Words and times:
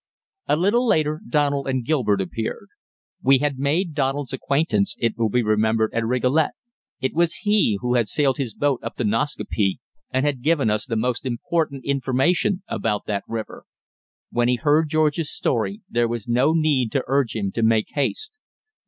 A 0.47 0.55
little 0.57 0.87
later 0.87 1.21
Donald 1.29 1.67
and 1.67 1.85
Gilbert 1.85 2.21
appeared. 2.21 2.69
We 3.21 3.37
had 3.37 3.59
made 3.59 3.93
Donald's 3.93 4.33
acquaintance, 4.33 4.95
it 4.97 5.15
will 5.15 5.29
be 5.29 5.43
remembered, 5.43 5.93
at 5.93 6.03
Rigolet; 6.07 6.53
it 6.99 7.13
was 7.13 7.35
he 7.43 7.77
who 7.81 7.93
had 7.93 8.07
sailed 8.07 8.37
his 8.37 8.55
boat 8.55 8.79
up 8.81 8.95
the 8.95 9.03
Nascaupee 9.03 9.77
and 10.09 10.25
had 10.25 10.41
given 10.41 10.71
us 10.71 10.87
the 10.87 10.95
most 10.95 11.23
information 11.83 12.63
about 12.67 13.05
that 13.05 13.23
river. 13.27 13.65
When 14.31 14.47
he 14.47 14.55
had 14.55 14.63
heard 14.63 14.89
George's 14.89 15.31
story, 15.31 15.83
there 15.87 16.07
was 16.07 16.27
no 16.27 16.53
need 16.53 16.91
to 16.93 17.03
urge 17.05 17.35
him 17.35 17.51
to 17.51 17.61
make 17.61 17.89
haste. 17.93 18.39